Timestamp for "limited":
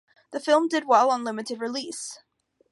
1.23-1.61